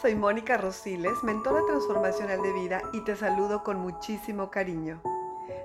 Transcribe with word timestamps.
Soy 0.00 0.14
Mónica 0.14 0.58
Rosiles, 0.58 1.24
mentora 1.24 1.62
transformacional 1.66 2.42
de 2.42 2.52
vida 2.52 2.82
y 2.92 3.00
te 3.00 3.16
saludo 3.16 3.64
con 3.64 3.78
muchísimo 3.78 4.50
cariño. 4.50 5.00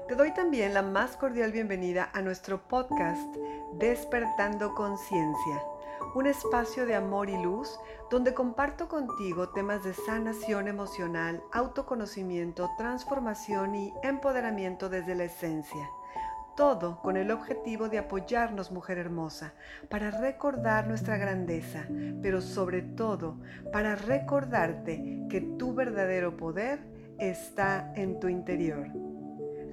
Te 0.07 0.15
doy 0.15 0.33
también 0.33 0.73
la 0.73 0.81
más 0.81 1.17
cordial 1.17 1.51
bienvenida 1.51 2.09
a 2.13 2.21
nuestro 2.21 2.61
podcast 2.61 3.35
Despertando 3.73 4.73
Conciencia, 4.73 5.61
un 6.15 6.27
espacio 6.27 6.85
de 6.85 6.95
amor 6.95 7.29
y 7.29 7.43
luz 7.43 7.77
donde 8.09 8.33
comparto 8.33 8.87
contigo 8.87 9.49
temas 9.49 9.83
de 9.83 9.93
sanación 9.93 10.69
emocional, 10.69 11.43
autoconocimiento, 11.51 12.69
transformación 12.77 13.75
y 13.75 13.93
empoderamiento 14.01 14.87
desde 14.87 15.13
la 15.13 15.25
esencia 15.25 15.89
todo 16.61 17.01
con 17.01 17.17
el 17.17 17.31
objetivo 17.31 17.89
de 17.89 17.97
apoyarnos, 17.97 18.71
mujer 18.71 18.99
hermosa, 18.99 19.55
para 19.89 20.11
recordar 20.11 20.85
nuestra 20.87 21.17
grandeza, 21.17 21.87
pero 22.21 22.39
sobre 22.39 22.83
todo 22.83 23.39
para 23.73 23.95
recordarte 23.95 25.23
que 25.27 25.41
tu 25.41 25.73
verdadero 25.73 26.37
poder 26.37 26.77
está 27.17 27.91
en 27.95 28.19
tu 28.19 28.27
interior. 28.27 28.89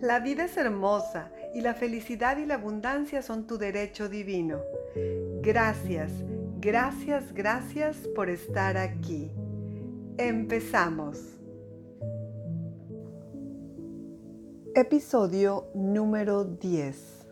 La 0.00 0.20
vida 0.20 0.46
es 0.46 0.56
hermosa 0.56 1.30
y 1.54 1.60
la 1.60 1.74
felicidad 1.74 2.38
y 2.38 2.46
la 2.46 2.54
abundancia 2.54 3.20
son 3.20 3.46
tu 3.46 3.58
derecho 3.58 4.08
divino. 4.08 4.58
Gracias, 5.42 6.10
gracias, 6.58 7.34
gracias 7.34 7.98
por 8.16 8.30
estar 8.30 8.78
aquí. 8.78 9.30
Empezamos. 10.16 11.37
Episodio 14.80 15.72
número 15.74 16.44
10. 16.44 17.26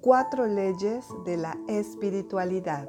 Cuatro 0.00 0.46
leyes 0.46 1.04
de 1.26 1.36
la 1.36 1.54
espiritualidad. 1.68 2.88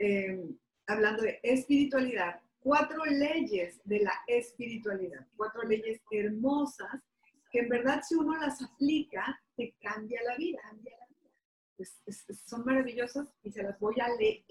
Em, 0.00 0.58
hablando 0.88 1.22
de 1.22 1.38
espiritualidad, 1.44 2.40
cuatro 2.58 3.04
leyes 3.04 3.80
de 3.84 4.00
la 4.00 4.14
espiritualidad, 4.26 5.28
cuatro 5.36 5.62
leyes 5.62 6.00
hermosas 6.10 7.04
que 7.52 7.60
en 7.60 7.68
verdad 7.68 8.02
si 8.02 8.16
uno 8.16 8.36
las 8.36 8.60
aplica, 8.60 9.40
te 9.56 9.76
cambia 9.80 10.20
la 10.24 10.36
vida. 10.36 10.58
Cambia 10.72 10.96
la 10.98 11.05
son 12.46 12.64
maravillosas 12.64 13.28
y 13.42 13.50
se 13.50 13.62
las 13.62 13.78
voy 13.78 14.00
a 14.00 14.08
leer, 14.16 14.44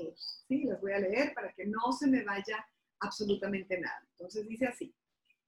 ¿sí? 0.48 0.64
Las 0.64 0.82
voy 0.82 0.94
a 0.94 1.00
leer 1.00 1.34
para 1.34 1.54
que 1.54 1.66
no 1.66 1.92
se 1.92 2.08
me 2.08 2.24
vaya 2.24 2.66
absolutamente 3.00 3.80
nada. 3.80 4.06
Entonces 4.12 4.48
dice 4.48 4.68
así, 4.68 4.94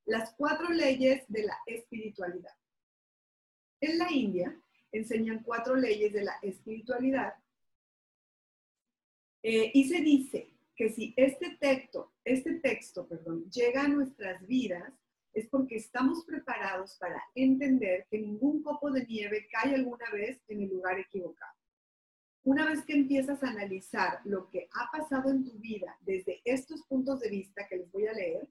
las 0.05 0.33
cuatro 0.36 0.70
leyes 0.70 1.25
de 1.28 1.44
la 1.44 1.58
espiritualidad. 1.66 2.53
En 3.80 3.98
la 3.98 4.11
India 4.11 4.59
enseñan 4.92 5.44
cuatro 5.44 5.75
leyes 5.75 6.14
de 6.14 6.23
la 6.23 6.33
espiritualidad 6.42 7.33
eh, 9.44 9.72
y 9.73 9.88
se 9.88 10.02
dice 10.02 10.53
que 10.75 10.89
si 10.89 11.14
este 11.17 11.58
texto, 11.59 12.14
este 12.23 12.59
texto, 12.59 13.08
perdón, 13.08 13.50
llega 13.50 13.83
a 13.83 13.88
nuestras 13.88 14.45
vidas, 14.48 14.94
es 15.33 15.48
porque 15.50 15.75
estamos 15.75 16.23
preparados 16.25 16.98
para 17.00 17.22
entender 17.36 18.08
que 18.09 18.20
ningún 18.20 18.64
copo 18.64 18.89
de 18.92 19.05
nieve 19.05 19.48
cae 19.52 19.75
alguna 19.75 20.09
vez 20.11 20.39
en 20.48 20.61
el 20.61 20.70
lugar 20.70 21.00
equivocado. 21.00 21.56
Una 22.48 22.66
vez 22.66 22.86
que 22.86 22.94
empiezas 22.94 23.44
a 23.44 23.50
analizar 23.50 24.22
lo 24.23 24.50
que 24.50 24.70
ha 24.72 24.90
pasado 24.90 25.31
en 25.31 25.44
tu 25.44 25.52
vida 25.59 25.98
desde 26.00 26.40
estos 26.45 26.81
puntos 26.84 27.20
de 27.20 27.30
vista 27.30 27.67
que 27.67 27.76
les 27.76 27.92
voy 27.92 28.08
a 28.08 28.14
leer, 28.14 28.48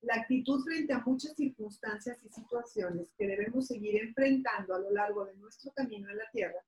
la 0.00 0.16
actitud 0.16 0.64
frente 0.64 0.92
a 0.92 1.04
muchas 1.06 1.36
circunstancias 1.36 2.18
y 2.24 2.28
situaciones 2.28 3.14
que 3.16 3.28
debemos 3.28 3.68
seguir 3.68 4.02
enfrentando 4.02 4.74
a 4.74 4.80
lo 4.80 4.90
largo 4.90 5.26
de 5.26 5.36
nuestro 5.36 5.70
camino 5.70 6.10
en 6.10 6.16
la 6.16 6.28
Tierra 6.32 6.58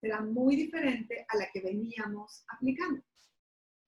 será 0.00 0.20
muy 0.20 0.54
diferente 0.54 1.26
a 1.28 1.36
la 1.38 1.50
que 1.52 1.60
veníamos 1.60 2.44
aplicando. 2.46 3.02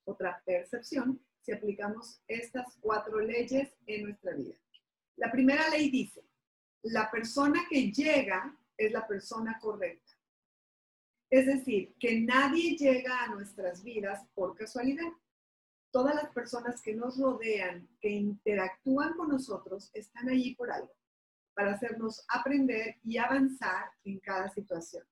Otra 0.04 0.42
percepción 0.44 1.24
si 1.42 1.52
aplicamos 1.52 2.20
estas 2.26 2.66
cuatro 2.80 3.20
leyes 3.20 3.72
en 3.86 4.02
nuestra 4.02 4.34
vida. 4.34 4.56
La 5.18 5.30
primera 5.30 5.68
ley 5.68 5.88
dice, 5.88 6.24
la 6.82 7.08
persona 7.12 7.64
que 7.70 7.92
llega 7.92 8.58
es 8.76 8.90
la 8.90 9.06
persona 9.06 9.56
correcta. 9.60 10.19
Es 11.30 11.46
decir, 11.46 11.94
que 12.00 12.20
nadie 12.20 12.76
llega 12.76 13.22
a 13.22 13.28
nuestras 13.28 13.84
vidas 13.84 14.26
por 14.34 14.56
casualidad. 14.56 15.12
Todas 15.92 16.16
las 16.16 16.32
personas 16.32 16.82
que 16.82 16.94
nos 16.94 17.18
rodean, 17.18 17.88
que 18.00 18.10
interactúan 18.10 19.14
con 19.14 19.28
nosotros, 19.28 19.90
están 19.94 20.28
allí 20.28 20.56
por 20.56 20.72
algo, 20.72 20.92
para 21.54 21.74
hacernos 21.74 22.24
aprender 22.28 22.96
y 23.04 23.18
avanzar 23.18 23.92
en 24.04 24.18
cada 24.18 24.48
situación. 24.50 25.04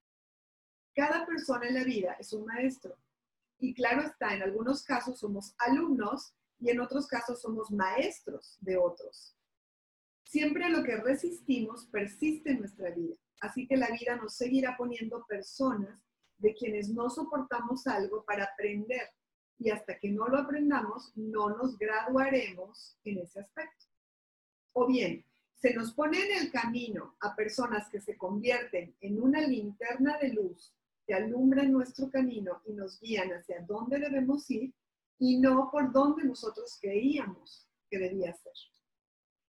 Cada 0.93 1.25
persona 1.25 1.69
en 1.69 1.75
la 1.75 1.85
vida 1.85 2.17
es 2.19 2.33
un 2.33 2.47
maestro. 2.47 2.97
Y 3.61 3.73
claro 3.75 4.03
está, 4.03 4.35
en 4.35 4.43
algunos 4.43 4.83
casos 4.83 5.21
somos 5.21 5.55
alumnos 5.59 6.35
y 6.59 6.71
en 6.71 6.81
otros 6.81 7.07
casos 7.07 7.41
somos 7.41 7.71
maestros 7.71 8.57
de 8.61 8.77
otros. 8.77 9.37
Siempre 10.25 10.69
lo 10.69 10.83
que 10.83 10.97
resistimos 10.97 11.87
persiste 11.87 12.51
en 12.51 12.61
nuestra 12.61 12.91
vida. 12.91 13.17
Así 13.41 13.69
que 13.69 13.77
la 13.77 13.89
vida 13.91 14.17
nos 14.17 14.35
seguirá 14.35 14.77
poniendo 14.77 15.25
personas 15.27 16.08
de 16.39 16.55
quienes 16.55 16.89
no 16.89 17.11
soportamos 17.11 17.87
algo 17.87 18.25
para 18.25 18.45
aprender 18.45 19.11
y 19.59 19.71
hasta 19.71 19.99
que 19.99 20.11
no 20.11 20.29
lo 20.29 20.39
aprendamos 20.39 21.13
no 21.17 21.51
nos 21.51 21.77
graduaremos 21.77 22.97
en 23.05 23.19
ese 23.19 23.41
aspecto. 23.41 23.87
O 24.73 24.87
bien, 24.87 25.25
se 25.55 25.75
nos 25.75 25.93
pone 25.93 26.19
en 26.25 26.39
el 26.39 26.53
camino 26.53 27.17
a 27.21 27.35
personas 27.35 27.89
que 27.91 28.01
se 28.01 28.17
convierten 28.17 28.95
en 29.01 29.21
una 29.21 29.41
linterna 29.41 30.17
de 30.19 30.29
luz 30.29 30.73
que 31.05 31.15
alumbran 31.15 31.73
nuestro 31.73 32.09
camino 32.11 32.63
y 32.65 32.75
nos 32.75 33.01
guían 33.01 33.31
hacia 33.31 33.61
dónde 33.63 33.99
debemos 33.99 34.49
ir 34.51 34.73
y 35.19 35.39
no 35.39 35.69
por 35.73 35.91
donde 35.91 36.23
nosotros 36.23 36.79
creíamos 36.81 37.69
que 37.91 37.99
debía 37.99 38.33
ser. 38.35 38.53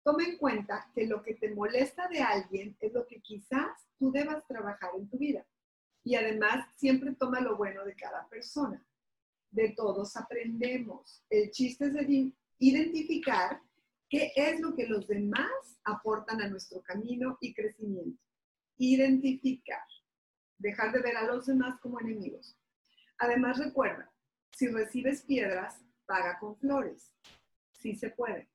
Toma 0.04 0.24
en 0.24 0.38
cuenta 0.38 0.90
que 0.96 1.06
lo 1.06 1.22
que 1.22 1.36
te 1.36 1.54
molesta 1.54 2.08
de 2.08 2.22
alguien 2.22 2.76
es 2.80 2.92
lo 2.94 3.06
que 3.06 3.22
quizás 3.22 3.88
tú 4.00 4.12
debas 4.12 4.48
trabajar 4.48 4.92
en 4.98 5.08
tu 5.08 5.18
vida 5.18 5.46
y 6.04 6.16
además 6.16 6.68
siempre 6.76 7.14
toma 7.16 7.42
lo 7.42 7.58
bueno 7.58 7.84
de 7.86 7.96
cada 7.96 8.28
persona. 8.30 8.84
De 9.52 9.74
todos 9.76 10.16
aprendemos. 10.16 11.24
El 11.30 11.52
chiste 11.52 11.86
es 11.86 12.34
identificar 12.60 13.62
qué 14.10 14.32
es 14.36 14.60
lo 14.60 14.76
que 14.76 14.88
los 14.88 15.08
demás 15.08 15.50
aportan 15.84 16.42
a 16.42 16.48
nuestro 16.48 16.82
camino 16.82 17.38
y 17.42 17.54
crecimiento. 17.54 18.22
Identificar. 18.78 19.84
Dejar 20.58 20.92
de 20.92 21.02
ver 21.02 21.18
a 21.18 21.26
los 21.26 21.46
demás 21.46 21.80
como 21.80 22.00
enemigos. 22.00 22.58
Además 23.18 23.58
recuerda, 23.58 24.12
si 24.52 24.68
recibes 24.68 25.24
piedras, 25.24 25.82
paga 26.06 26.40
con 26.40 26.58
flores. 26.58 27.14
Sí 27.72 27.96
se 27.96 28.10
puede. 28.10 28.50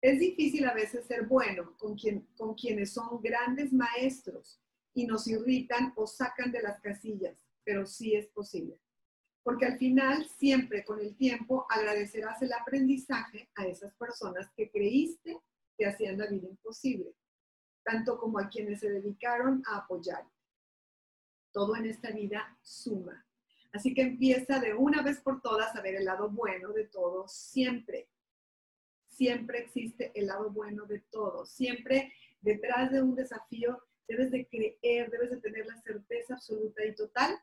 Es 0.00 0.20
difícil 0.20 0.66
a 0.66 0.74
veces 0.74 1.06
ser 1.06 1.26
bueno 1.26 1.76
con, 1.78 1.96
quien, 1.96 2.26
con 2.36 2.54
quienes 2.54 2.92
son 2.92 3.20
grandes 3.22 3.72
maestros 3.72 4.60
y 4.94 5.06
nos 5.06 5.26
irritan 5.26 5.92
o 5.96 6.06
sacan 6.06 6.52
de 6.52 6.62
las 6.62 6.80
casillas, 6.80 7.36
pero 7.64 7.84
sí 7.84 8.14
es 8.14 8.28
posible. 8.28 8.78
Porque 9.42 9.66
al 9.66 9.78
final, 9.78 10.26
siempre 10.38 10.84
con 10.84 11.00
el 11.00 11.16
tiempo, 11.16 11.66
agradecerás 11.68 12.40
el 12.40 12.52
aprendizaje 12.52 13.50
a 13.56 13.66
esas 13.66 13.92
personas 13.96 14.50
que 14.56 14.70
creíste 14.70 15.38
que 15.76 15.86
hacían 15.86 16.16
la 16.16 16.26
vida 16.26 16.48
imposible, 16.48 17.14
tanto 17.84 18.18
como 18.18 18.38
a 18.38 18.48
quienes 18.48 18.80
se 18.80 18.90
dedicaron 18.90 19.62
a 19.66 19.78
apoyar. 19.78 20.24
Todo 21.52 21.76
en 21.76 21.86
esta 21.86 22.10
vida 22.10 22.56
suma. 22.62 23.26
Así 23.72 23.92
que 23.92 24.02
empieza 24.02 24.60
de 24.60 24.72
una 24.72 25.02
vez 25.02 25.20
por 25.20 25.42
todas 25.42 25.74
a 25.74 25.82
ver 25.82 25.96
el 25.96 26.04
lado 26.04 26.30
bueno 26.30 26.72
de 26.72 26.86
todo, 26.86 27.26
siempre. 27.28 28.08
Siempre 29.08 29.58
existe 29.58 30.12
el 30.14 30.28
lado 30.28 30.50
bueno 30.50 30.86
de 30.86 31.00
todo. 31.00 31.44
Siempre 31.44 32.12
detrás 32.40 32.92
de 32.92 33.02
un 33.02 33.14
desafío 33.14 33.82
debes 34.08 34.30
de 34.30 34.46
creer, 34.46 35.10
debes 35.10 35.30
de 35.30 35.36
tener 35.38 35.66
la 35.66 35.80
certeza 35.82 36.34
absoluta 36.34 36.84
y 36.84 36.94
total 36.94 37.38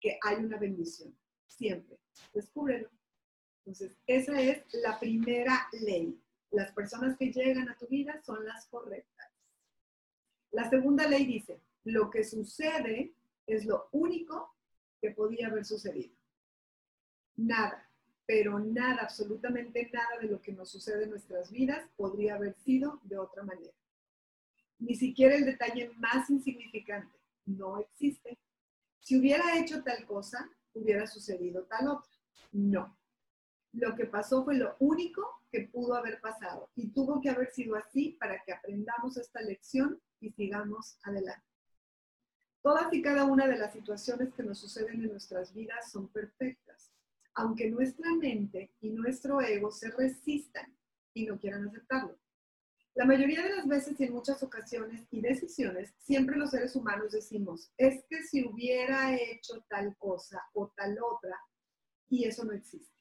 que 0.00 0.18
hay 0.22 0.36
una 0.36 0.58
bendición, 0.58 1.14
siempre. 1.46 1.98
Descúbrelo. 2.32 2.90
Entonces, 3.58 3.92
esa 4.06 4.40
es 4.40 4.62
la 4.72 4.98
primera 4.98 5.68
ley. 5.72 6.18
Las 6.50 6.72
personas 6.72 7.16
que 7.18 7.32
llegan 7.32 7.68
a 7.68 7.76
tu 7.76 7.86
vida 7.86 8.20
son 8.22 8.44
las 8.44 8.66
correctas. 8.66 9.30
La 10.52 10.70
segunda 10.70 11.06
ley 11.06 11.26
dice, 11.26 11.60
lo 11.84 12.10
que 12.10 12.24
sucede 12.24 13.12
es 13.46 13.66
lo 13.66 13.88
único 13.92 14.54
que 15.00 15.10
podía 15.10 15.48
haber 15.48 15.64
sucedido. 15.64 16.14
Nada, 17.36 17.88
pero 18.26 18.58
nada, 18.58 19.02
absolutamente 19.02 19.90
nada 19.92 20.18
de 20.20 20.28
lo 20.28 20.40
que 20.40 20.52
nos 20.52 20.70
sucede 20.70 21.04
en 21.04 21.10
nuestras 21.10 21.50
vidas 21.50 21.88
podría 21.96 22.34
haber 22.34 22.54
sido 22.54 23.00
de 23.04 23.18
otra 23.18 23.42
manera. 23.42 23.72
Ni 24.78 24.94
siquiera 24.94 25.34
el 25.34 25.44
detalle 25.44 25.90
más 25.96 26.30
insignificante 26.30 27.18
no 27.46 27.78
existe. 27.78 28.38
Si 29.00 29.18
hubiera 29.18 29.58
hecho 29.58 29.82
tal 29.82 30.04
cosa, 30.06 30.50
hubiera 30.74 31.06
sucedido 31.06 31.64
tal 31.64 31.88
otra. 31.88 32.12
No. 32.52 32.96
Lo 33.72 33.94
que 33.94 34.06
pasó 34.06 34.44
fue 34.44 34.56
lo 34.56 34.76
único 34.78 35.42
que 35.50 35.68
pudo 35.72 35.94
haber 35.94 36.20
pasado 36.20 36.70
y 36.74 36.88
tuvo 36.88 37.20
que 37.20 37.30
haber 37.30 37.50
sido 37.50 37.76
así 37.76 38.16
para 38.20 38.42
que 38.44 38.52
aprendamos 38.52 39.16
esta 39.16 39.40
lección 39.40 40.00
y 40.20 40.30
sigamos 40.30 40.98
adelante. 41.02 41.46
Todas 42.62 42.92
y 42.92 43.02
cada 43.02 43.24
una 43.24 43.46
de 43.46 43.56
las 43.56 43.72
situaciones 43.72 44.34
que 44.34 44.42
nos 44.42 44.58
suceden 44.58 45.02
en 45.02 45.10
nuestras 45.10 45.54
vidas 45.54 45.90
son 45.90 46.08
perfectas, 46.08 46.92
aunque 47.34 47.70
nuestra 47.70 48.10
mente 48.14 48.72
y 48.80 48.90
nuestro 48.90 49.40
ego 49.40 49.70
se 49.70 49.90
resistan 49.90 50.76
y 51.14 51.24
no 51.26 51.38
quieran 51.38 51.68
aceptarlo. 51.68 52.18
La 52.98 53.04
mayoría 53.04 53.44
de 53.44 53.54
las 53.54 53.68
veces 53.68 53.94
y 54.00 54.06
en 54.06 54.12
muchas 54.12 54.42
ocasiones 54.42 55.06
y 55.12 55.20
decisiones, 55.20 55.94
siempre 55.98 56.36
los 56.36 56.50
seres 56.50 56.74
humanos 56.74 57.12
decimos, 57.12 57.70
es 57.76 58.04
que 58.10 58.24
si 58.24 58.44
hubiera 58.44 59.14
hecho 59.14 59.64
tal 59.68 59.96
cosa 59.98 60.42
o 60.52 60.72
tal 60.76 60.98
otra, 61.00 61.38
y 62.08 62.24
eso 62.24 62.44
no 62.44 62.50
existe. 62.54 62.92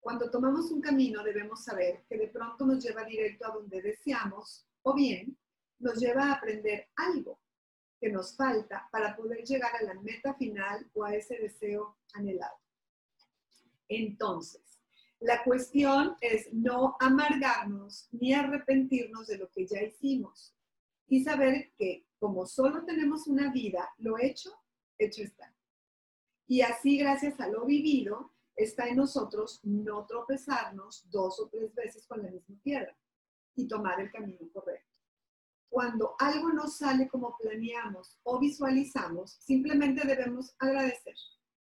Cuando 0.00 0.32
tomamos 0.32 0.72
un 0.72 0.80
camino 0.80 1.22
debemos 1.22 1.62
saber 1.62 2.02
que 2.08 2.18
de 2.18 2.26
pronto 2.26 2.66
nos 2.66 2.82
lleva 2.82 3.04
directo 3.04 3.46
a 3.46 3.54
donde 3.54 3.80
deseamos 3.80 4.66
o 4.82 4.94
bien 4.94 5.38
nos 5.78 6.00
lleva 6.00 6.24
a 6.24 6.32
aprender 6.32 6.88
algo 6.96 7.38
que 8.00 8.10
nos 8.10 8.34
falta 8.34 8.88
para 8.90 9.14
poder 9.14 9.44
llegar 9.44 9.76
a 9.76 9.84
la 9.84 9.94
meta 9.94 10.34
final 10.34 10.90
o 10.92 11.04
a 11.04 11.14
ese 11.14 11.38
deseo 11.38 11.98
anhelado. 12.14 12.56
Entonces, 13.86 14.69
la 15.20 15.44
cuestión 15.44 16.16
es 16.20 16.52
no 16.52 16.96
amargarnos 16.98 18.08
ni 18.10 18.32
arrepentirnos 18.32 19.26
de 19.26 19.36
lo 19.36 19.50
que 19.50 19.66
ya 19.66 19.82
hicimos 19.82 20.54
y 21.06 21.22
saber 21.22 21.72
que 21.76 22.06
como 22.18 22.46
solo 22.46 22.84
tenemos 22.84 23.26
una 23.26 23.52
vida, 23.52 23.90
lo 23.98 24.18
hecho, 24.18 24.50
hecho 24.98 25.22
está. 25.22 25.54
Y 26.46 26.62
así, 26.62 26.98
gracias 26.98 27.38
a 27.38 27.48
lo 27.48 27.66
vivido, 27.66 28.32
está 28.56 28.88
en 28.88 28.96
nosotros 28.96 29.60
no 29.62 30.06
tropezarnos 30.06 31.08
dos 31.10 31.38
o 31.38 31.48
tres 31.48 31.74
veces 31.74 32.06
con 32.06 32.22
la 32.22 32.30
misma 32.30 32.56
piedra 32.62 32.96
y 33.54 33.68
tomar 33.68 34.00
el 34.00 34.10
camino 34.10 34.50
correcto. 34.52 34.88
Cuando 35.68 36.14
algo 36.18 36.50
no 36.52 36.66
sale 36.66 37.08
como 37.08 37.36
planeamos 37.38 38.18
o 38.22 38.38
visualizamos, 38.40 39.36
simplemente 39.40 40.06
debemos 40.06 40.54
agradecer, 40.58 41.14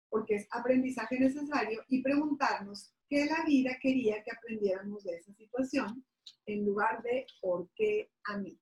porque 0.08 0.36
es 0.36 0.46
aprendizaje 0.50 1.18
necesario 1.18 1.82
y 1.88 2.02
preguntarnos 2.02 2.92
qué 3.08 3.26
la 3.26 3.44
vida 3.44 3.78
quería 3.80 4.22
que 4.22 4.30
aprendiéramos 4.30 5.04
de 5.04 5.16
esa 5.16 5.32
situación 5.32 6.04
en 6.46 6.64
lugar 6.64 7.02
de 7.02 7.26
por 7.40 7.68
qué 7.74 8.10
a 8.24 8.36
mí. 8.36 8.60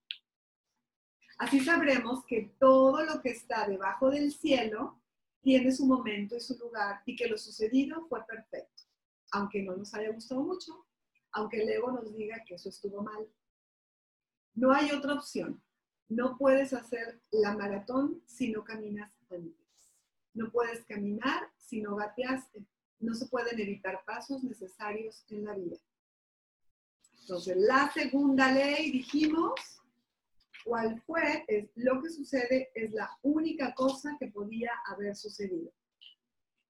Así 1.38 1.60
sabremos 1.60 2.24
que 2.26 2.54
todo 2.58 3.04
lo 3.04 3.20
que 3.20 3.30
está 3.30 3.68
debajo 3.68 4.10
del 4.10 4.32
cielo 4.32 5.02
tiene 5.42 5.70
su 5.72 5.86
momento 5.86 6.36
y 6.36 6.40
su 6.40 6.56
lugar 6.58 7.02
y 7.04 7.14
que 7.14 7.28
lo 7.28 7.36
sucedido 7.36 8.06
fue 8.08 8.24
perfecto, 8.26 8.84
aunque 9.32 9.62
no 9.62 9.76
nos 9.76 9.92
haya 9.94 10.10
gustado 10.10 10.42
mucho, 10.42 10.86
aunque 11.32 11.62
el 11.62 11.68
ego 11.68 11.92
nos 11.92 12.16
diga 12.16 12.42
que 12.46 12.54
eso 12.54 12.68
estuvo 12.68 13.02
mal. 13.02 13.28
No 14.54 14.72
hay 14.72 14.90
otra 14.92 15.14
opción. 15.14 15.62
No 16.08 16.38
puedes 16.38 16.72
hacer 16.72 17.20
la 17.30 17.54
maratón 17.56 18.22
si 18.26 18.50
no 18.50 18.64
caminas 18.64 19.12
antes. 19.28 19.66
No 20.34 20.50
puedes 20.50 20.84
caminar 20.84 21.50
si 21.58 21.82
no 21.82 21.96
gateaste 21.96 22.64
no 22.98 23.14
se 23.14 23.26
pueden 23.26 23.58
evitar 23.60 24.02
pasos 24.04 24.42
necesarios 24.42 25.24
en 25.28 25.44
la 25.44 25.54
vida. 25.54 25.76
Entonces, 27.20 27.56
la 27.56 27.90
segunda 27.92 28.52
ley, 28.52 28.92
dijimos, 28.92 29.52
¿cuál 30.64 31.00
fue? 31.02 31.44
Es 31.48 31.68
lo 31.74 32.00
que 32.00 32.10
sucede 32.10 32.70
es 32.74 32.92
la 32.92 33.10
única 33.22 33.74
cosa 33.74 34.16
que 34.18 34.28
podía 34.28 34.70
haber 34.86 35.16
sucedido. 35.16 35.72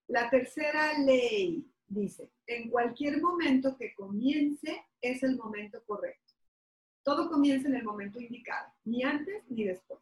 La 0.09 0.31
tercera 0.31 0.99
ley 0.99 1.71
dice, 1.89 2.31
en 2.47 2.71
cualquier 2.71 3.21
momento 3.21 3.77
que 3.77 3.95
comience 3.95 4.85
es 5.01 5.23
el 5.23 5.37
momento 5.37 5.83
correcto. 5.85 6.35
Todo 7.03 7.29
comienza 7.31 7.69
en 7.69 7.77
el 7.77 7.85
momento 7.85 8.21
indicado, 8.21 8.73
ni 8.85 9.03
antes 9.05 9.45
ni 9.49 9.65
después. 9.65 10.01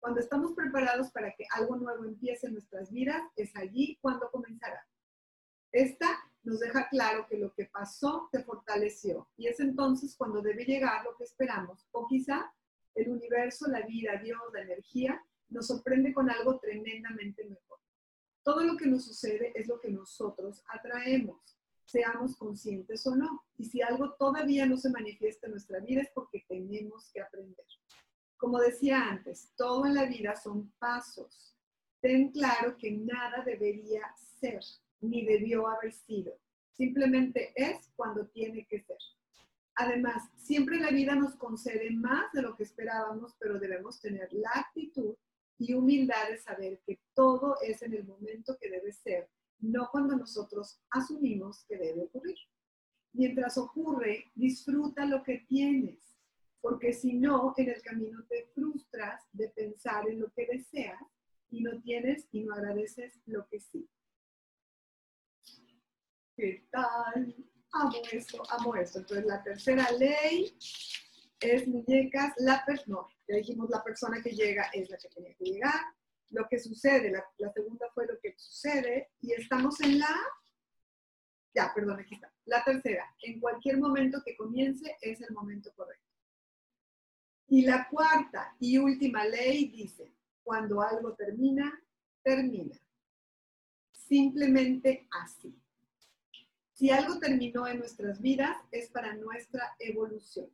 Cuando 0.00 0.20
estamos 0.20 0.52
preparados 0.52 1.10
para 1.10 1.32
que 1.32 1.44
algo 1.54 1.76
nuevo 1.76 2.04
empiece 2.04 2.46
en 2.46 2.54
nuestras 2.54 2.90
vidas, 2.90 3.22
es 3.36 3.54
allí 3.54 3.98
cuando 4.00 4.30
comenzará. 4.30 4.79
Esta 5.72 6.18
nos 6.42 6.60
deja 6.60 6.88
claro 6.88 7.26
que 7.28 7.38
lo 7.38 7.52
que 7.52 7.66
pasó 7.66 8.28
te 8.32 8.42
fortaleció 8.42 9.28
y 9.36 9.46
es 9.46 9.60
entonces 9.60 10.16
cuando 10.16 10.40
debe 10.40 10.64
llegar 10.64 11.04
lo 11.04 11.16
que 11.16 11.24
esperamos. 11.24 11.86
O 11.92 12.06
quizá 12.06 12.52
el 12.94 13.10
universo, 13.10 13.68
la 13.68 13.82
vida, 13.82 14.16
Dios, 14.22 14.40
la 14.52 14.62
energía 14.62 15.22
nos 15.48 15.66
sorprende 15.66 16.12
con 16.12 16.30
algo 16.30 16.58
tremendamente 16.58 17.44
mejor. 17.44 17.78
Todo 18.42 18.64
lo 18.64 18.76
que 18.76 18.86
nos 18.86 19.04
sucede 19.04 19.52
es 19.54 19.68
lo 19.68 19.78
que 19.80 19.90
nosotros 19.90 20.64
atraemos, 20.68 21.58
seamos 21.84 22.36
conscientes 22.36 23.06
o 23.06 23.14
no. 23.14 23.44
Y 23.56 23.66
si 23.66 23.82
algo 23.82 24.14
todavía 24.14 24.66
no 24.66 24.76
se 24.76 24.90
manifiesta 24.90 25.46
en 25.46 25.52
nuestra 25.52 25.80
vida 25.80 26.02
es 26.02 26.10
porque 26.14 26.44
tenemos 26.48 27.10
que 27.12 27.20
aprender. 27.20 27.66
Como 28.36 28.58
decía 28.58 29.04
antes, 29.08 29.52
todo 29.56 29.84
en 29.86 29.94
la 29.94 30.06
vida 30.06 30.34
son 30.36 30.72
pasos. 30.78 31.54
Ten 32.00 32.30
claro 32.30 32.76
que 32.78 32.92
nada 32.92 33.44
debería 33.44 34.02
ser 34.40 34.62
ni 35.00 35.24
debió 35.24 35.68
haber 35.68 35.92
sido. 35.92 36.32
Simplemente 36.72 37.52
es 37.54 37.90
cuando 37.96 38.26
tiene 38.26 38.66
que 38.66 38.80
ser. 38.80 38.96
Además, 39.74 40.30
siempre 40.36 40.78
la 40.78 40.90
vida 40.90 41.14
nos 41.14 41.36
concede 41.36 41.90
más 41.90 42.32
de 42.32 42.42
lo 42.42 42.56
que 42.56 42.64
esperábamos, 42.64 43.34
pero 43.38 43.58
debemos 43.58 44.00
tener 44.00 44.32
la 44.32 44.50
actitud 44.54 45.14
y 45.58 45.74
humildad 45.74 46.28
de 46.28 46.38
saber 46.38 46.80
que 46.86 47.00
todo 47.14 47.56
es 47.62 47.82
en 47.82 47.94
el 47.94 48.04
momento 48.04 48.56
que 48.60 48.70
debe 48.70 48.92
ser, 48.92 49.28
no 49.58 49.88
cuando 49.90 50.16
nosotros 50.16 50.80
asumimos 50.90 51.64
que 51.68 51.76
debe 51.76 52.02
ocurrir. 52.02 52.38
Mientras 53.12 53.58
ocurre, 53.58 54.30
disfruta 54.34 55.04
lo 55.04 55.22
que 55.22 55.44
tienes, 55.48 55.98
porque 56.60 56.92
si 56.92 57.14
no, 57.14 57.54
en 57.56 57.70
el 57.70 57.82
camino 57.82 58.24
te 58.28 58.46
frustras 58.54 59.22
de 59.32 59.48
pensar 59.48 60.08
en 60.08 60.20
lo 60.20 60.30
que 60.32 60.46
deseas 60.46 61.00
y 61.50 61.62
no 61.62 61.80
tienes 61.82 62.26
y 62.32 62.44
no 62.44 62.54
agradeces 62.54 63.20
lo 63.26 63.46
que 63.48 63.60
sí. 63.60 63.88
¿Qué 66.40 66.66
tal? 66.70 67.36
Amo 67.72 68.00
esto, 68.10 68.42
amo 68.50 68.74
esto. 68.74 69.00
Entonces, 69.00 69.26
la 69.26 69.42
tercera 69.42 69.90
ley 69.92 70.56
es 71.38 71.68
muñecas, 71.68 72.32
la 72.38 72.64
persona, 72.64 72.96
no, 72.96 73.08
ya 73.28 73.36
dijimos 73.36 73.68
la 73.68 73.84
persona 73.84 74.22
que 74.22 74.30
llega 74.30 74.70
es 74.72 74.88
la 74.88 74.96
que 74.96 75.10
tenía 75.10 75.34
que 75.34 75.44
llegar. 75.44 75.78
Lo 76.30 76.48
que 76.48 76.58
sucede, 76.58 77.10
la, 77.10 77.22
la 77.36 77.52
segunda 77.52 77.90
fue 77.92 78.06
lo 78.06 78.18
que 78.22 78.32
sucede, 78.38 79.10
y 79.20 79.34
estamos 79.34 79.82
en 79.82 79.98
la, 79.98 80.16
ya, 81.54 81.74
perdón, 81.74 82.00
aquí 82.00 82.14
está. 82.14 82.32
La 82.46 82.64
tercera, 82.64 83.04
en 83.20 83.38
cualquier 83.38 83.76
momento 83.76 84.22
que 84.24 84.34
comience 84.34 84.96
es 85.02 85.20
el 85.20 85.34
momento 85.34 85.70
correcto. 85.76 86.08
Y 87.48 87.66
la 87.66 87.86
cuarta 87.86 88.56
y 88.58 88.78
última 88.78 89.26
ley 89.26 89.68
dice, 89.68 90.14
cuando 90.42 90.80
algo 90.80 91.12
termina, 91.12 91.70
termina. 92.22 92.80
Simplemente 93.92 95.06
así. 95.10 95.54
Si 96.80 96.88
algo 96.88 97.18
terminó 97.18 97.68
en 97.68 97.78
nuestras 97.78 98.22
vidas 98.22 98.56
es 98.72 98.88
para 98.88 99.14
nuestra 99.14 99.76
evolución. 99.80 100.48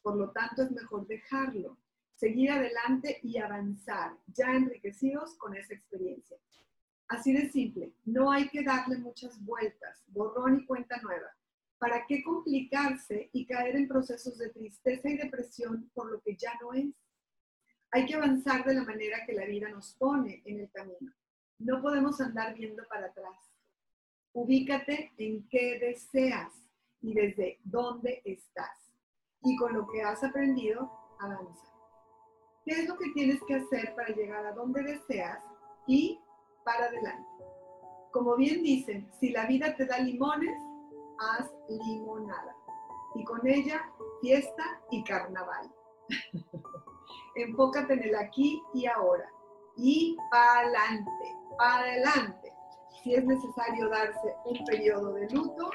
Por 0.00 0.16
lo 0.16 0.30
tanto, 0.30 0.62
es 0.62 0.70
mejor 0.70 1.06
dejarlo, 1.06 1.76
seguir 2.14 2.50
adelante 2.50 3.18
y 3.22 3.36
avanzar, 3.36 4.16
ya 4.28 4.54
enriquecidos 4.54 5.34
con 5.34 5.54
esa 5.54 5.74
experiencia. 5.74 6.38
Así 7.08 7.34
de 7.34 7.50
simple, 7.50 7.92
no 8.06 8.32
hay 8.32 8.48
que 8.48 8.62
darle 8.62 8.96
muchas 8.96 9.38
vueltas, 9.44 10.02
borrón 10.06 10.60
y 10.60 10.64
cuenta 10.64 10.98
nueva. 11.02 11.28
¿Para 11.76 12.06
qué 12.06 12.22
complicarse 12.22 13.28
y 13.30 13.44
caer 13.44 13.76
en 13.76 13.86
procesos 13.86 14.38
de 14.38 14.48
tristeza 14.48 15.10
y 15.10 15.18
depresión 15.18 15.90
por 15.92 16.10
lo 16.10 16.22
que 16.22 16.36
ya 16.36 16.54
no 16.62 16.72
es? 16.72 16.86
Hay 17.90 18.06
que 18.06 18.14
avanzar 18.14 18.64
de 18.64 18.76
la 18.76 18.84
manera 18.84 19.26
que 19.26 19.34
la 19.34 19.44
vida 19.44 19.68
nos 19.68 19.92
pone 19.92 20.40
en 20.46 20.60
el 20.60 20.70
camino. 20.70 21.12
No 21.58 21.82
podemos 21.82 22.18
andar 22.22 22.54
viendo 22.54 22.82
para 22.88 23.08
atrás. 23.08 23.49
Ubícate 24.32 25.12
en 25.18 25.48
qué 25.48 25.78
deseas 25.80 26.52
y 27.00 27.14
desde 27.14 27.58
dónde 27.64 28.22
estás. 28.24 28.78
Y 29.42 29.56
con 29.56 29.72
lo 29.72 29.88
que 29.88 30.02
has 30.02 30.22
aprendido, 30.22 30.90
avanza. 31.18 31.66
¿Qué 32.64 32.72
es 32.72 32.88
lo 32.88 32.96
que 32.96 33.10
tienes 33.12 33.40
que 33.48 33.56
hacer 33.56 33.94
para 33.96 34.14
llegar 34.14 34.46
a 34.46 34.52
donde 34.52 34.82
deseas 34.82 35.42
y 35.86 36.20
para 36.64 36.84
adelante? 36.84 37.44
Como 38.12 38.36
bien 38.36 38.62
dicen, 38.62 39.10
si 39.18 39.30
la 39.30 39.46
vida 39.46 39.74
te 39.74 39.86
da 39.86 39.98
limones, 39.98 40.56
haz 41.18 41.50
limonada. 41.68 42.54
Y 43.16 43.24
con 43.24 43.44
ella, 43.48 43.90
fiesta 44.20 44.80
y 44.90 45.02
carnaval. 45.02 45.72
Enfócate 47.34 47.94
en 47.94 48.02
el 48.04 48.14
aquí 48.14 48.62
y 48.74 48.86
ahora. 48.86 49.28
Y 49.76 50.16
para 50.30 50.60
adelante, 50.60 51.36
para 51.58 51.78
adelante 51.78 52.39
si 53.02 53.14
es 53.14 53.24
necesario 53.24 53.88
darse 53.88 54.34
un 54.44 54.64
periodo 54.64 55.14
de 55.14 55.28
luto, 55.30 55.70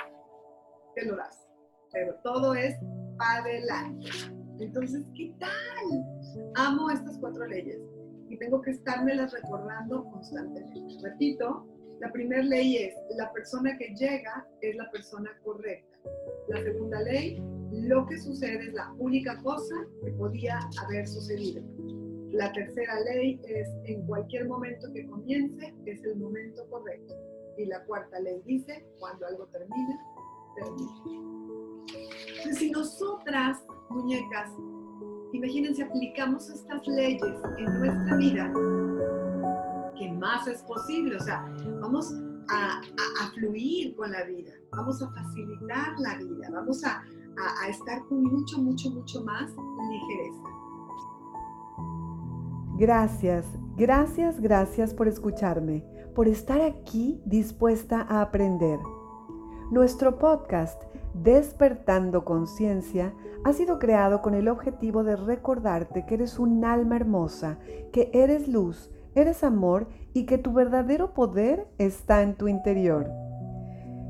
te 0.95 1.05
lo 1.05 1.15
das. 1.15 1.47
Pero 1.91 2.15
todo 2.23 2.53
es 2.53 2.75
adelante. 3.19 4.09
Entonces, 4.59 5.05
¿qué 5.15 5.33
tal? 5.39 6.05
Amo 6.55 6.89
estas 6.89 7.17
cuatro 7.19 7.45
leyes 7.45 7.79
y 8.29 8.37
tengo 8.37 8.61
que 8.61 8.71
estármelas 8.71 9.33
recordando 9.33 10.05
constantemente. 10.05 10.95
Repito, 11.01 11.67
la 11.99 12.11
primera 12.11 12.43
ley 12.43 12.77
es, 12.77 12.95
la 13.17 13.31
persona 13.31 13.77
que 13.77 13.93
llega 13.95 14.47
es 14.61 14.75
la 14.75 14.89
persona 14.91 15.29
correcta. 15.43 15.97
La 16.49 16.61
segunda 16.61 17.01
ley, 17.01 17.41
lo 17.71 18.05
que 18.05 18.17
sucede 18.17 18.67
es 18.67 18.73
la 18.73 18.93
única 18.97 19.41
cosa 19.41 19.75
que 20.03 20.11
podía 20.11 20.59
haber 20.83 21.07
sucedido. 21.07 21.63
La 22.35 22.51
tercera 22.51 22.99
ley 22.99 23.39
es 23.47 23.69
en 23.85 24.05
cualquier 24.07 24.45
momento 24.45 24.91
que 24.91 25.07
comience 25.07 25.73
es 25.85 26.03
el 26.03 26.17
momento 26.17 26.67
correcto. 26.69 27.13
Y 27.57 27.65
la 27.65 27.81
cuarta 27.85 28.19
ley 28.19 28.41
dice, 28.45 28.85
cuando 28.99 29.25
algo 29.25 29.45
termina, 29.45 29.97
termina. 30.53 30.91
Entonces, 32.27 32.57
si 32.57 32.71
nosotras, 32.71 33.63
muñecas, 33.89 34.51
imagínense, 35.31 35.83
aplicamos 35.83 36.49
estas 36.49 36.85
leyes 36.85 37.37
en 37.57 37.79
nuestra 37.79 38.17
vida, 38.17 38.53
¿qué 39.97 40.11
más 40.11 40.45
es 40.47 40.61
posible? 40.63 41.15
O 41.15 41.21
sea, 41.21 41.49
vamos 41.79 42.13
a, 42.49 42.81
fluir 43.33 43.95
con 43.95 44.11
la 44.11 44.25
vida, 44.25 44.51
vamos 44.71 45.01
a 45.01 45.09
facilitar 45.09 45.97
la 45.99 46.17
vida, 46.17 46.49
vamos 46.51 46.83
a, 46.83 47.01
a 47.61 47.69
estar 47.69 48.05
con 48.09 48.23
mucho, 48.23 48.57
mucho, 48.57 48.89
mucho 48.89 49.23
más 49.23 49.51
ligereza. 49.89 50.64
Gracias, 52.77 53.45
gracias, 53.77 54.41
gracias 54.41 54.93
por 54.93 55.07
escucharme, 55.07 55.85
por 56.13 56.27
estar 56.27 56.59
aquí 56.59 57.21
dispuesta 57.23 58.05
a 58.09 58.21
aprender. 58.21 58.79
Nuestro 59.71 60.19
podcast 60.19 60.83
Despertando 61.13 62.25
Conciencia 62.25 63.13
ha 63.45 63.53
sido 63.53 63.79
creado 63.79 64.21
con 64.21 64.33
el 64.33 64.49
objetivo 64.49 65.05
de 65.05 65.15
recordarte 65.15 66.05
que 66.05 66.15
eres 66.15 66.37
un 66.37 66.65
alma 66.65 66.97
hermosa, 66.97 67.59
que 67.93 68.11
eres 68.13 68.49
luz, 68.49 68.91
eres 69.15 69.45
amor 69.45 69.87
y 70.13 70.25
que 70.25 70.37
tu 70.37 70.51
verdadero 70.51 71.13
poder 71.13 71.69
está 71.77 72.23
en 72.23 72.35
tu 72.35 72.49
interior. 72.49 73.09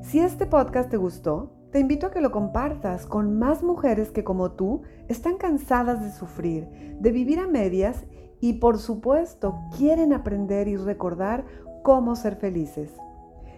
Si 0.01 0.19
este 0.19 0.47
podcast 0.47 0.89
te 0.89 0.97
gustó, 0.97 1.51
te 1.71 1.79
invito 1.79 2.07
a 2.07 2.11
que 2.11 2.21
lo 2.21 2.31
compartas 2.31 3.05
con 3.05 3.37
más 3.37 3.61
mujeres 3.61 4.09
que 4.09 4.23
como 4.23 4.53
tú 4.53 4.81
están 5.07 5.37
cansadas 5.37 6.01
de 6.01 6.09
sufrir, 6.09 6.67
de 6.99 7.11
vivir 7.11 7.39
a 7.39 7.47
medias 7.47 8.05
y 8.39 8.53
por 8.53 8.77
supuesto 8.77 9.59
quieren 9.77 10.13
aprender 10.13 10.67
y 10.67 10.77
recordar 10.77 11.45
cómo 11.83 12.15
ser 12.15 12.35
felices. 12.35 12.91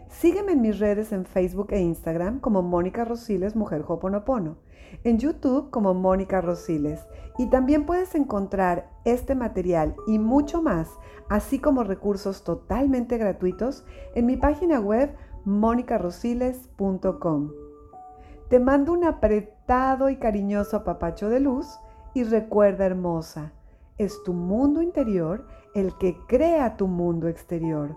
Sígueme 0.09 0.53
en 0.53 0.61
mis 0.61 0.79
redes 0.79 1.11
en 1.11 1.25
Facebook 1.25 1.67
e 1.71 1.81
Instagram 1.81 2.39
como 2.39 2.61
Mónica 2.61 3.05
Rosiles 3.05 3.55
Mujer 3.55 3.83
Hoponopono, 3.87 4.57
en 5.03 5.19
YouTube 5.19 5.69
como 5.69 5.93
Mónica 5.93 6.41
Rosiles 6.41 7.05
y 7.37 7.47
también 7.47 7.85
puedes 7.85 8.15
encontrar 8.15 8.89
este 9.05 9.35
material 9.35 9.95
y 10.07 10.17
mucho 10.17 10.61
más, 10.61 10.89
así 11.29 11.59
como 11.59 11.83
recursos 11.83 12.43
totalmente 12.43 13.17
gratuitos 13.17 13.85
en 14.15 14.25
mi 14.25 14.37
página 14.37 14.79
web 14.79 15.13
monicarosiles.com. 15.45 17.51
Te 18.49 18.59
mando 18.59 18.93
un 18.93 19.03
apretado 19.03 20.09
y 20.09 20.17
cariñoso 20.17 20.77
apapacho 20.77 21.29
de 21.29 21.41
luz 21.41 21.67
y 22.13 22.23
recuerda 22.23 22.85
hermosa, 22.85 23.51
es 23.97 24.23
tu 24.23 24.33
mundo 24.33 24.81
interior 24.81 25.45
el 25.73 25.97
que 25.97 26.17
crea 26.27 26.77
tu 26.77 26.87
mundo 26.87 27.27
exterior. 27.27 27.95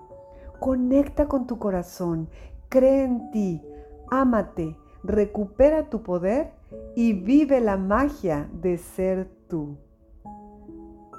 Conecta 0.58 1.26
con 1.26 1.46
tu 1.46 1.58
corazón, 1.58 2.28
cree 2.68 3.04
en 3.04 3.30
ti, 3.30 3.62
ámate, 4.10 4.76
recupera 5.02 5.88
tu 5.88 6.02
poder 6.02 6.52
y 6.94 7.12
vive 7.12 7.60
la 7.60 7.76
magia 7.76 8.48
de 8.52 8.78
ser 8.78 9.30
tú. 9.48 9.78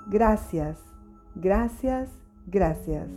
Gracias, 0.10 0.80
gracias, 1.36 2.10
gracias. 2.48 3.10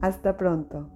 Hasta 0.00 0.36
pronto. 0.36 0.95